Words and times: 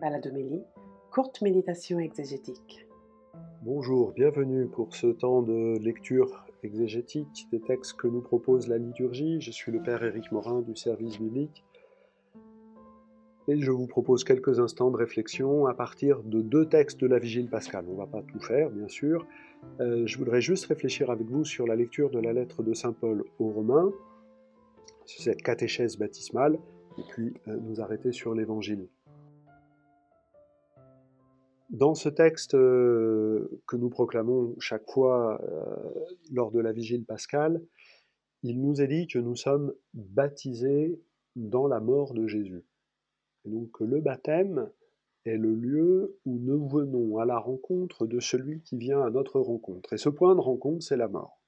Baladomélie, 0.00 0.62
courte 1.10 1.42
méditation 1.42 1.98
exégétique. 1.98 2.86
Bonjour, 3.62 4.12
bienvenue 4.12 4.66
pour 4.66 4.94
ce 4.94 5.08
temps 5.08 5.42
de 5.42 5.78
lecture 5.78 6.46
exégétique 6.62 7.48
des 7.52 7.60
textes 7.60 7.98
que 7.98 8.06
nous 8.06 8.22
propose 8.22 8.66
la 8.66 8.78
liturgie. 8.78 9.42
Je 9.42 9.50
suis 9.50 9.70
le 9.70 9.82
Père 9.82 10.02
Éric 10.02 10.32
Morin 10.32 10.62
du 10.62 10.74
service 10.74 11.18
biblique 11.18 11.64
et 13.46 13.60
je 13.60 13.70
vous 13.70 13.86
propose 13.86 14.24
quelques 14.24 14.58
instants 14.58 14.90
de 14.90 14.96
réflexion 14.96 15.66
à 15.66 15.74
partir 15.74 16.22
de 16.22 16.40
deux 16.40 16.66
textes 16.66 17.00
de 17.00 17.06
la 17.06 17.18
Vigile 17.18 17.50
pascale. 17.50 17.84
On 17.88 17.92
ne 17.92 17.98
va 17.98 18.06
pas 18.06 18.22
tout 18.22 18.40
faire, 18.40 18.70
bien 18.70 18.88
sûr. 18.88 19.26
Euh, 19.80 20.06
je 20.06 20.16
voudrais 20.16 20.40
juste 20.40 20.64
réfléchir 20.66 21.10
avec 21.10 21.26
vous 21.26 21.44
sur 21.44 21.66
la 21.66 21.76
lecture 21.76 22.08
de 22.08 22.20
la 22.20 22.32
lettre 22.32 22.62
de 22.62 22.72
Saint 22.72 22.94
Paul 22.94 23.24
aux 23.38 23.50
Romains, 23.50 23.92
cette 25.04 25.42
catéchèse 25.42 25.98
baptismale, 25.98 26.58
et 26.96 27.02
puis 27.10 27.34
euh, 27.48 27.58
nous 27.60 27.82
arrêter 27.82 28.12
sur 28.12 28.34
l'Évangile. 28.34 28.88
Dans 31.70 31.94
ce 31.94 32.08
texte 32.08 32.54
euh, 32.54 33.60
que 33.68 33.76
nous 33.76 33.90
proclamons 33.90 34.56
chaque 34.58 34.90
fois 34.90 35.40
euh, 35.42 36.04
lors 36.32 36.50
de 36.50 36.58
la 36.58 36.72
vigile 36.72 37.04
pascale, 37.04 37.62
il 38.42 38.60
nous 38.60 38.82
est 38.82 38.88
dit 38.88 39.06
que 39.06 39.20
nous 39.20 39.36
sommes 39.36 39.72
baptisés 39.94 41.00
dans 41.36 41.68
la 41.68 41.78
mort 41.78 42.12
de 42.12 42.26
Jésus. 42.26 42.64
Et 43.44 43.50
donc 43.50 43.78
le 43.78 44.00
baptême 44.00 44.68
est 45.24 45.36
le 45.36 45.54
lieu 45.54 46.18
où 46.24 46.38
nous 46.40 46.68
venons 46.68 47.18
à 47.18 47.24
la 47.24 47.38
rencontre 47.38 48.04
de 48.04 48.18
celui 48.18 48.62
qui 48.62 48.76
vient 48.76 49.02
à 49.02 49.10
notre 49.10 49.38
rencontre. 49.38 49.92
Et 49.92 49.98
ce 49.98 50.08
point 50.08 50.34
de 50.34 50.40
rencontre, 50.40 50.82
c'est 50.82 50.96
la 50.96 51.08
mort. 51.08 51.40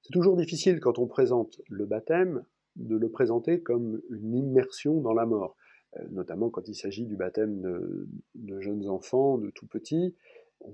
C'est 0.00 0.12
toujours 0.12 0.36
difficile 0.36 0.80
quand 0.80 0.98
on 0.98 1.06
présente 1.06 1.60
le 1.68 1.84
baptême 1.84 2.46
de 2.76 2.96
le 2.96 3.10
présenter 3.10 3.60
comme 3.60 4.00
une 4.08 4.34
immersion 4.34 5.02
dans 5.02 5.12
la 5.12 5.26
mort. 5.26 5.54
Euh, 5.96 6.04
notamment 6.10 6.50
quand 6.50 6.68
il 6.68 6.74
s'agit 6.74 7.06
du 7.06 7.16
baptême 7.16 7.60
de, 8.34 8.60
jeunes 8.60 8.88
enfants, 8.88 9.38
de 9.38 9.50
tout 9.50 9.66
petits, 9.66 10.14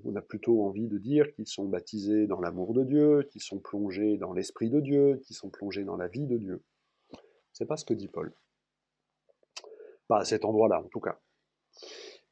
on 0.05 0.15
a 0.15 0.23
plutôt 0.23 0.65
envie 0.65 0.87
de 0.87 0.99
dire 0.99 1.33
qu'ils 1.33 1.49
sont 1.49 1.69
baptisés 1.69 2.27
dans 2.27 2.41
l'amour 2.41 2.75
de 2.75 2.85
Dieu, 2.85 3.23
qu'ils 3.31 3.43
sont 3.43 3.59
plongés 3.59 4.19
dans 4.19 4.33
l'Esprit 4.33 4.71
de 4.71 4.81
Dieu, 4.81 5.21
qu'ils 5.25 5.37
sont 5.37 5.51
plongés 5.51 5.85
dans 5.85 5.97
la 5.97 6.07
vie 6.07 6.27
de 6.27 6.37
Dieu. 6.37 6.63
C'est 7.53 7.67
pas 7.67 7.77
ce 7.77 7.85
que 7.85 7.95
dit 7.95 8.09
Paul. 8.09 8.33
Pas 10.07 10.21
à 10.21 10.25
cet 10.25 10.45
endroit-là, 10.45 10.81
en 10.81 10.89
tout 10.89 11.01
cas. 11.01 11.19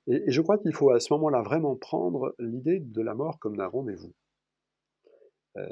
Et, 0.06 0.30
je 0.30 0.40
crois 0.40 0.58
qu'il 0.58 0.74
faut 0.74 0.90
à 0.90 1.00
ce 1.00 1.12
moment-là 1.14 1.42
vraiment 1.42 1.76
prendre 1.76 2.34
l'idée 2.38 2.80
de 2.80 3.02
la 3.02 3.14
mort 3.14 3.38
comme 3.38 3.56
d'un 3.56 3.66
rendez-vous. 3.66 4.14
Euh, 5.56 5.66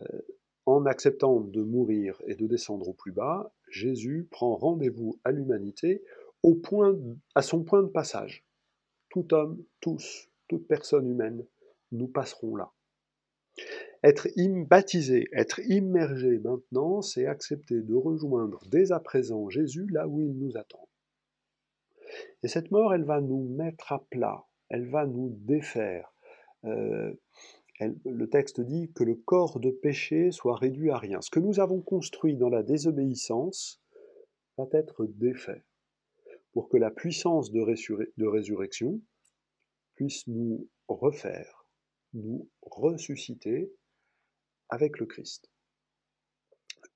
en 0.66 0.84
acceptant 0.84 1.40
de 1.40 1.62
mourir 1.62 2.20
et 2.26 2.34
de 2.34 2.46
descendre 2.46 2.88
au 2.88 2.92
plus 2.92 3.12
bas, 3.12 3.52
Jésus 3.68 4.26
prend 4.30 4.56
rendez-vous 4.56 5.20
à 5.22 5.30
l'humanité 5.30 6.02
point, 6.54 6.96
à 7.34 7.42
son 7.42 7.64
point 7.64 7.82
de 7.82 7.88
passage. 7.88 8.44
Tout 9.10 9.32
homme, 9.34 9.62
tous, 9.80 10.28
toute 10.48 10.66
personne 10.66 11.08
humaine, 11.08 11.44
nous 11.92 12.08
passerons 12.08 12.56
là. 12.56 12.72
Être 14.02 14.28
baptisé, 14.66 15.28
être 15.32 15.60
immergé 15.60 16.38
maintenant, 16.38 17.02
c'est 17.02 17.26
accepter 17.26 17.80
de 17.80 17.94
rejoindre 17.94 18.60
dès 18.70 18.92
à 18.92 19.00
présent 19.00 19.48
Jésus 19.48 19.86
là 19.90 20.06
où 20.06 20.20
il 20.20 20.38
nous 20.38 20.56
attend. 20.56 20.88
Et 22.42 22.48
cette 22.48 22.70
mort, 22.70 22.94
elle 22.94 23.04
va 23.04 23.20
nous 23.20 23.48
mettre 23.56 23.92
à 23.92 24.04
plat, 24.10 24.44
elle 24.68 24.88
va 24.88 25.06
nous 25.06 25.30
défaire. 25.40 26.12
Euh, 26.64 27.12
le 27.80 28.28
texte 28.28 28.60
dit 28.60 28.90
que 28.92 29.04
le 29.04 29.14
corps 29.14 29.60
de 29.60 29.70
péché 29.70 30.30
soit 30.30 30.56
réduit 30.56 30.90
à 30.90 30.98
rien. 30.98 31.20
Ce 31.20 31.30
que 31.30 31.40
nous 31.40 31.60
avons 31.60 31.80
construit 31.80 32.36
dans 32.36 32.48
la 32.48 32.62
désobéissance 32.62 33.82
va 34.56 34.66
être 34.72 35.04
défait 35.06 35.64
pour 36.56 36.70
que 36.70 36.78
la 36.78 36.90
puissance 36.90 37.52
de, 37.52 37.60
résurrection 37.60 39.02
puisse 39.94 40.26
nous 40.26 40.70
refaire, 40.88 41.66
nous 42.14 42.48
ressusciter 42.62 43.70
avec 44.70 44.98
le 44.98 45.04
Christ. 45.04 45.50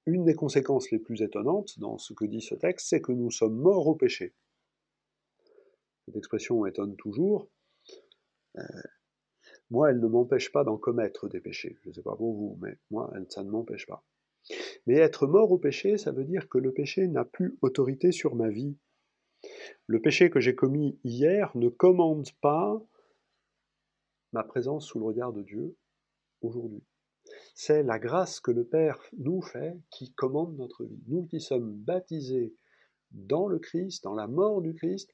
Une 0.07 0.25
des 0.25 0.33
conséquences 0.33 0.91
les 0.91 0.99
plus 0.99 1.21
étonnantes 1.21 1.79
dans 1.79 1.99
ce 1.99 2.15
que 2.15 2.25
dit 2.25 2.41
ce 2.41 2.55
texte, 2.55 2.89
c'est 2.89 3.03
que 3.03 3.13
nous 3.13 3.31
sommes 3.31 3.61
morts 3.61 3.87
au 3.87 3.95
péché. 3.95 4.35
Cette 6.07 6.17
expression 6.17 6.65
étonne 6.65 6.97
toujours. 6.97 7.51
Euh, 8.57 8.63
moi, 9.69 9.91
elle 9.91 10.01
ne 10.01 10.09
m'empêche 10.09 10.51
pas 10.53 10.65
d'en 10.65 10.79
commettre 10.79 11.29
des 11.29 11.43
péchés. 11.43 11.77
Je 11.83 11.91
ne 11.91 11.93
sais 11.93 12.03
pas 12.03 12.17
pour 12.17 12.33
vous, 12.33 12.59
mais 12.63 12.79
moi, 12.91 13.13
ça 13.29 13.45
ne 13.45 13.51
m'empêche 13.51 13.87
pas. 13.87 14.07
Mais 14.87 14.95
être 14.95 15.27
mort 15.27 15.53
au 15.53 15.59
péché, 15.59 15.99
ça 15.99 16.13
veut 16.13 16.25
dire 16.25 16.49
que 16.49 16.57
le 16.57 16.73
péché 16.73 17.07
n'a 17.09 17.27
plus 17.27 17.59
autorité 17.61 18.11
sur 18.11 18.37
ma 18.37 18.49
vie, 18.49 18.79
le 19.87 20.01
péché 20.01 20.31
que 20.31 20.41
j'ai 20.41 20.55
commis 20.55 20.99
hier 21.05 21.51
ne 21.57 21.69
commande 21.69 22.29
pas 22.41 22.81
ma 24.33 24.45
présence 24.45 24.87
sous 24.87 24.99
le 24.99 25.07
regard 25.07 25.33
de 25.33 25.43
Dieu 25.43 25.77
aujourd'hui. 26.41 26.83
C'est 27.55 27.83
la 27.83 27.99
grâce 27.99 28.41
que 28.41 28.51
le 28.51 28.65
Père 28.65 29.01
nous 29.19 29.43
fait 29.43 29.77
qui 29.91 30.13
commande 30.13 30.57
notre 30.57 30.85
vie. 30.85 31.03
Nous 31.09 31.27
qui 31.27 31.41
sommes 31.41 31.73
baptisés 31.73 32.55
dans 33.11 33.49
le 33.49 33.59
Christ, 33.59 34.05
dans 34.05 34.15
la 34.15 34.27
mort 34.27 34.63
du 34.63 34.75
Christ, 34.75 35.13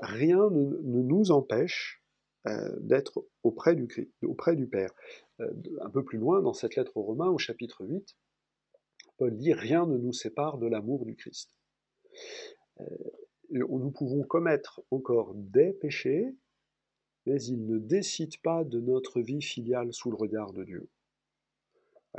rien 0.00 0.50
ne, 0.50 0.76
nous 0.82 1.30
empêche 1.30 2.02
euh, 2.46 2.76
d'être 2.80 3.26
auprès 3.42 3.74
du, 3.74 3.86
Père. 4.68 4.90
Euh, 5.40 5.52
un 5.80 5.90
peu 5.90 6.04
plus 6.04 6.18
loin, 6.18 6.42
dans 6.42 6.52
cette 6.52 6.76
lettre 6.76 6.96
aux 6.96 7.02
Romains, 7.02 7.30
au 7.30 7.38
chapitre 7.38 7.84
8, 7.84 8.16
Paul 9.16 9.36
dit 9.36 9.52
Rien 9.52 9.86
ne 9.86 9.96
nous 9.96 10.12
sépare 10.12 10.58
de 10.58 10.66
l'amour 10.66 11.06
du 11.06 11.16
Christ. 11.16 11.58
Euh, 12.80 12.84
nous 13.50 13.90
pouvons 13.90 14.22
commettre 14.22 14.82
encore 14.90 15.34
des 15.34 15.72
péchés, 15.72 16.34
mais 17.26 17.42
ils 17.42 17.64
ne 17.66 17.78
décident 17.78 18.36
pas 18.42 18.64
de 18.64 18.80
notre 18.80 19.20
vie 19.20 19.42
filiale 19.42 19.92
sous 19.92 20.10
le 20.10 20.16
regard 20.16 20.52
de 20.52 20.64
Dieu. 20.64 20.88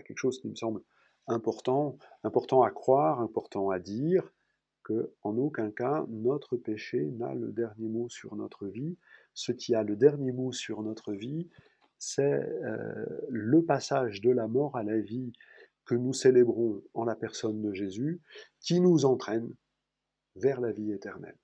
Quelque 0.05 0.19
chose 0.19 0.39
qui 0.39 0.47
me 0.47 0.55
semble 0.55 0.81
important, 1.27 1.97
important 2.23 2.61
à 2.61 2.71
croire, 2.71 3.19
important 3.19 3.69
à 3.69 3.79
dire, 3.79 4.31
que 4.83 5.11
en 5.23 5.37
aucun 5.37 5.69
cas 5.71 6.05
notre 6.07 6.55
péché 6.55 7.05
n'a 7.17 7.33
le 7.33 7.51
dernier 7.51 7.89
mot 7.89 8.07
sur 8.09 8.35
notre 8.35 8.67
vie. 8.67 8.97
Ce 9.33 9.51
qui 9.51 9.75
a 9.75 9.83
le 9.83 9.95
dernier 9.95 10.31
mot 10.31 10.51
sur 10.51 10.81
notre 10.81 11.13
vie, 11.13 11.49
c'est 11.97 12.23
euh, 12.23 13.05
le 13.27 13.63
passage 13.65 14.21
de 14.21 14.31
la 14.31 14.47
mort 14.47 14.77
à 14.77 14.83
la 14.83 14.99
vie 14.99 15.33
que 15.85 15.95
nous 15.95 16.13
célébrons 16.13 16.81
en 16.93 17.05
la 17.05 17.15
personne 17.15 17.61
de 17.61 17.73
Jésus, 17.73 18.21
qui 18.59 18.79
nous 18.79 19.05
entraîne 19.05 19.51
vers 20.37 20.61
la 20.61 20.71
vie 20.71 20.91
éternelle. 20.91 21.37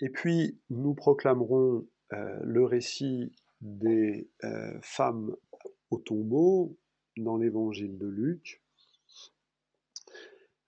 Et 0.00 0.08
puis, 0.08 0.58
nous 0.70 0.94
proclamerons 0.94 1.86
euh, 2.12 2.38
le 2.42 2.64
récit 2.64 3.32
des 3.60 4.28
euh, 4.44 4.78
femmes 4.82 5.36
au 5.90 5.98
tombeau 5.98 6.76
dans 7.18 7.36
l'évangile 7.36 7.98
de 7.98 8.06
Luc, 8.06 8.62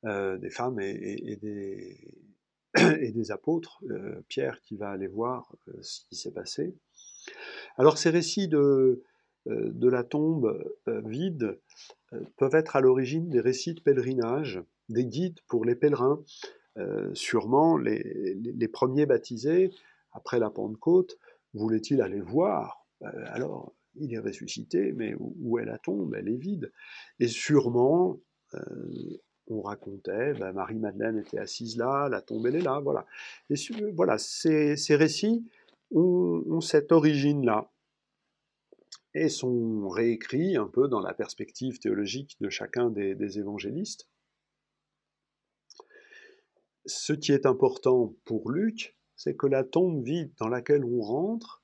euh, 0.05 0.37
des 0.37 0.51
femmes 0.51 0.79
et, 0.81 1.39
des, 2.77 3.31
apôtres, 3.31 3.83
Pierre 4.29 4.61
qui 4.61 4.77
va 4.77 4.91
aller 4.91 5.07
voir 5.07 5.55
ce 5.81 6.01
qui 6.09 6.17
s'est 6.17 6.33
passé. 6.33 6.75
Alors 7.77 7.99
ces 7.99 8.11
récits 8.11 8.49
de 8.49 9.03
la 9.47 10.05
tombe 10.05 10.75
vide 10.87 11.59
peuvent 12.37 12.55
être 12.55 12.77
à 12.77 12.81
l'origine 12.81 13.31
des 13.31 13.41
récits 13.41 13.75
de 13.75 13.81
pèlerinage 13.81 14.63
des 14.89 15.07
guides 15.07 15.41
pour 15.49 15.65
les 15.65 15.75
pèlerins. 15.75 16.23
Euh, 16.79 17.15
sûrement, 17.15 17.77
les, 17.77 18.69
premiers 18.69 19.07
baptisés, 19.07 19.71
après 20.13 20.39
la 20.39 20.51
Pentecôte, 20.51 21.19
voulaient-ils 21.55 22.01
aller 22.01 22.21
voir 22.21 22.87
euh, 23.03 23.09
Alors, 23.27 23.75
il 23.97 24.15
est 24.15 24.19
ressuscité, 24.19 24.93
mais 24.93 25.15
où, 25.19 25.59
est 25.59 25.65
la 25.65 25.79
tombe? 25.79 26.15
Elle 26.15 26.29
est 26.29 26.37
vide. 26.37 26.73
Et 27.19 27.29
sûrement, 27.29 28.21
euh, 28.55 28.61
on 29.49 29.61
racontait, 29.61 30.33
ben, 30.35 30.53
Marie-Madeleine 30.53 31.19
était 31.19 31.39
assise 31.39 31.77
là, 31.77 32.09
la 32.09 32.23
tombe 32.23 32.47
elle 32.47 32.57
est 32.57 32.63
là, 32.63 32.81
voilà. 32.81 33.07
Et 33.51 33.55
voilà, 33.95 34.17
ces, 34.17 34.77
récits 34.91 35.45
ont, 35.91 36.61
cette 36.61 36.91
origine-là 36.91 37.71
et 39.15 39.29
sont 39.29 39.91
réécrits 39.91 40.57
un 40.57 40.69
peu 40.69 40.89
dans 40.89 41.01
la 41.01 41.13
perspective 41.13 41.79
théologique 41.79 42.37
de 42.41 42.49
chacun 42.49 42.89
des 42.89 43.39
évangélistes 43.39 44.09
ce 46.87 47.13
qui 47.13 47.33
est 47.33 47.47
important 47.47 48.15
pour 48.25 48.51
Luc, 48.51 48.97
c'est 49.17 49.37
que 49.37 49.47
la 49.47 49.65
tombe 49.65 50.05
vide 50.05 50.33
dans 50.39 50.49
laquelle 50.49 50.85
on 50.85 51.01
rentre 51.01 51.63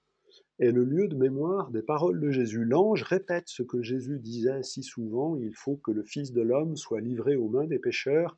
est 0.59 0.73
le 0.73 0.85
lieu 0.85 1.09
de 1.09 1.17
mémoire 1.17 1.71
des 1.71 1.83
paroles 1.83 2.21
de 2.21 2.31
Jésus. 2.31 2.65
L'ange 2.65 3.03
répète 3.03 3.49
ce 3.49 3.63
que 3.63 3.83
Jésus 3.83 4.19
disait 4.19 4.63
si 4.63 4.83
souvent, 4.83 5.37
il 5.37 5.55
faut 5.55 5.77
que 5.77 5.93
le 5.93 6.03
Fils 6.03 6.33
de 6.33 6.43
l'homme 6.43 6.77
soit 6.77 7.01
livré 7.01 7.37
aux 7.37 7.49
mains 7.49 7.67
des 7.67 7.79
pécheurs, 7.79 8.37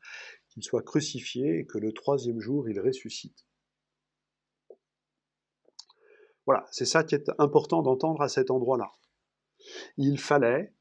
qu'il 0.49 0.63
soit 0.63 0.83
crucifié 0.83 1.61
et 1.61 1.67
que 1.67 1.79
le 1.79 1.93
troisième 1.93 2.41
jour 2.41 2.69
il 2.69 2.79
ressuscite. 2.81 3.47
Voilà, 6.47 6.67
c'est 6.71 6.85
ça 6.85 7.05
qui 7.05 7.15
est 7.15 7.31
important 7.39 7.83
d'entendre 7.83 8.23
à 8.23 8.29
cet 8.29 8.51
endroit-là. 8.51 8.91
Il 9.97 10.19
fallait 10.19 10.75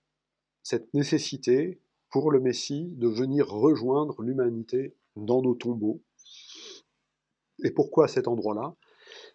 cette 0.63 0.93
nécessité 0.93 1.81
pour 2.09 2.31
le 2.31 2.39
Messie 2.39 2.91
de 2.95 3.07
venir 3.07 3.47
rejoindre 3.47 4.21
l'humanité 4.21 4.95
dans 5.25 5.41
nos 5.41 5.55
tombeaux 5.55 6.01
Et 7.63 7.71
pourquoi 7.71 8.07
cet 8.07 8.27
endroit-là? 8.27 8.75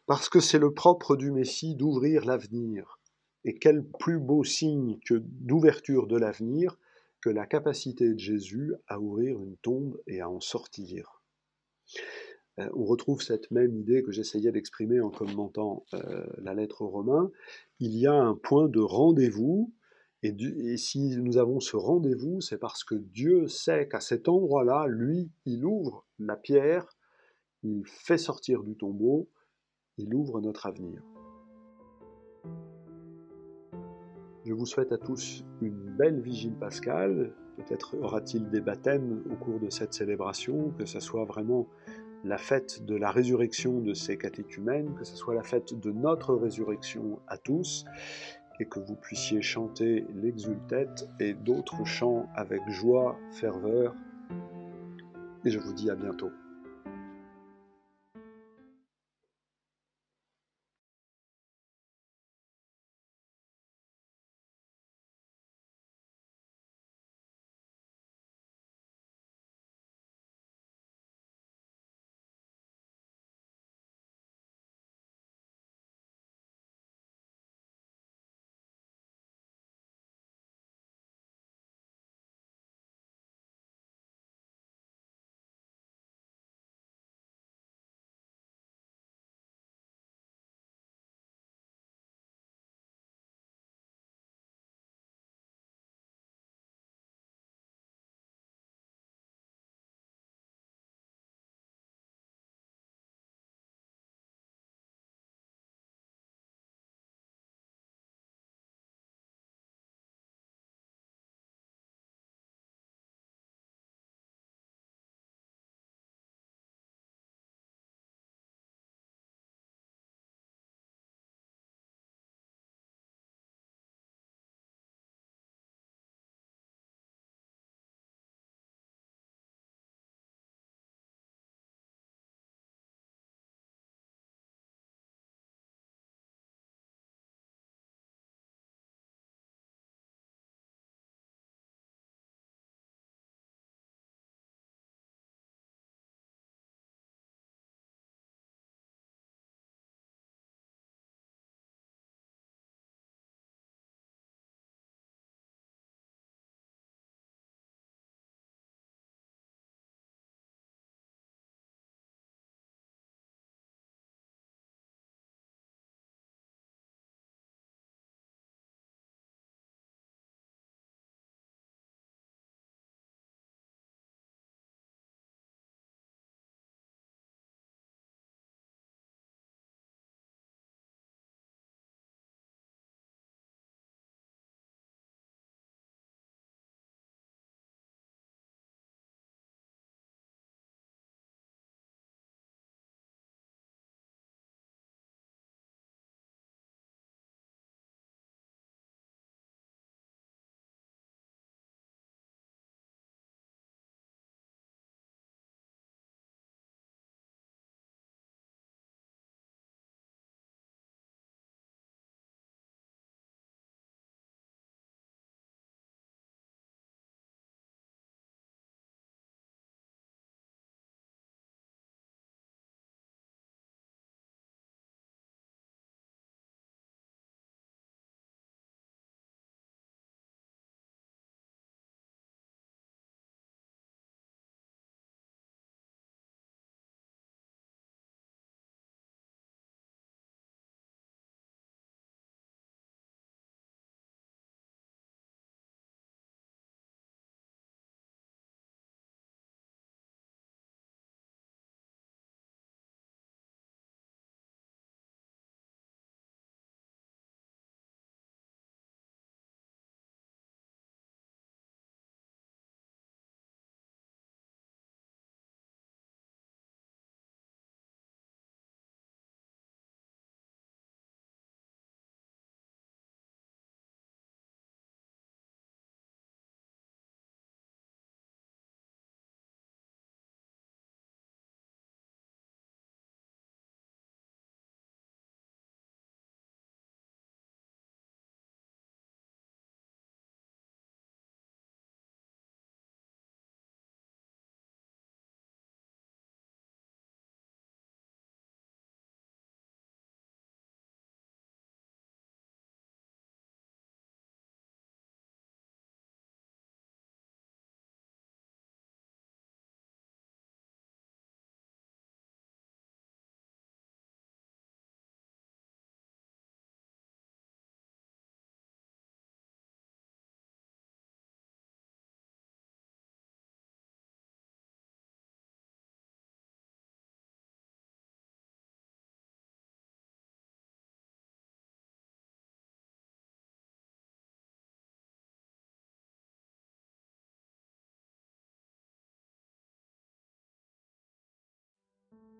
Parce 0.06 0.28
que 0.28 0.40
c'est 0.40 0.58
le 0.58 0.72
propre 0.72 1.16
du 1.16 1.31
Messie 1.31 1.75
d'ouvrir 1.75 2.25
l'avenir. 2.25 2.98
Et 3.44 3.58
quel 3.58 3.84
plus 3.84 4.19
beau 4.19 4.44
signe 4.44 4.98
d'ouverture 5.10 6.06
de 6.06 6.16
l'avenir 6.16 6.78
que 7.20 7.31
la 7.31 7.46
capacité 7.46 8.12
de 8.12 8.19
Jésus 8.19 8.75
à 8.86 9.00
ouvrir 9.00 9.42
une 9.42 9.56
tombe 9.56 9.98
et 10.06 10.20
à 10.20 10.28
en 10.28 10.40
sortir. 10.40 11.22
Euh, 12.58 12.69
on 12.75 12.84
retrouve 12.84 13.22
cette 13.22 13.50
même 13.50 13.75
idée 13.75 14.02
que 14.02 14.12
j'essayais 14.12 14.52
d'exprimer 14.52 15.00
en 15.00 15.10
commentant 15.10 15.86
euh, 15.94 16.26
la 16.38 16.52
lettre 16.52 16.82
aux 16.82 16.88
Romains. 16.88 17.31
Il 17.81 17.96
y 17.96 18.06
a 18.06 18.12
un 18.12 18.34
point 18.34 18.69
de 18.69 18.81
rendez-vous, 18.81 19.72
et, 20.25 20.76
si 20.79 21.17
nous 21.19 21.37
avons 21.37 21.61
ce 21.61 21.76
rendez-vous, 21.76 22.41
c'est 22.41 22.56
parce 22.56 22.82
que 22.82 22.94
Dieu 22.94 23.47
sait 23.47 23.88
qu'à 23.88 24.00
cet 24.00 24.29
endroit-là, 24.29 24.87
lui, 24.88 25.31
il 25.44 25.67
ouvre 25.67 26.06
la 26.19 26.37
pierre, 26.37 26.87
il 27.62 27.82
fait 27.85 28.17
sortir 28.17 28.62
du 28.62 28.75
tombeau, 28.75 29.29
il 29.99 30.15
ouvre 30.15 30.41
notre 30.41 30.67
avenir. 30.67 31.03
Je 34.47 34.53
vous 34.53 34.67
souhaite 34.67 34.93
à 34.93 34.99
tous 34.99 35.44
une 35.61 35.94
belle 35.97 36.21
vigile 36.21 36.55
pascale. 36.55 37.35
Peut-être 37.56 37.97
aura-t-il 37.97 38.49
des 38.50 38.61
baptêmes 38.61 39.23
au 39.31 39.37
cours 39.37 39.61
de 39.61 39.70
cette 39.70 39.94
célébration, 39.94 40.70
que 40.79 40.87
ce 40.87 41.00
soit 41.00 41.25
vraiment 41.25 41.69
la 42.25 42.38
fête 42.38 42.85
de 42.85 42.97
la 42.97 43.11
résurrection 43.11 43.81
de 43.81 43.93
ces 43.93 44.17
catéchumènes, 44.17 44.94
que 44.94 45.05
ce 45.05 45.17
soit 45.17 45.35
la 45.35 45.43
fête 45.43 45.79
de 45.79 45.93
notre 45.93 46.35
résurrection 46.35 47.20
à 47.27 47.37
tous, 47.37 47.85
et 48.61 48.67
que 48.67 48.79
vous 48.79 48.97
puissiez 48.97 49.43
chanter 49.43 50.06
l'exultète 50.15 51.09
et 51.21 51.35
d'autres 51.35 51.85
chants 51.85 52.29
avec 52.35 52.61
joie, 52.69 53.19
ferveur. 53.33 53.95
Et 55.45 55.51
je 55.51 55.59
vous 55.59 55.73
dis 55.73 55.91
à 55.91 55.95
bientôt. 55.95 56.31